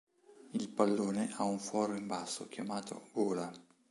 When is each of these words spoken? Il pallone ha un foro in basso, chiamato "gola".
Il 0.53 0.69
pallone 0.69 1.29
ha 1.33 1.43
un 1.43 1.59
foro 1.59 1.93
in 1.93 2.07
basso, 2.07 2.47
chiamato 2.47 3.09
"gola". 3.13 3.53